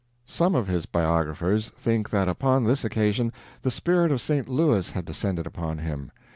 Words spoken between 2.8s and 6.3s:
occasion the spirit of Saint Louis had descended upon him.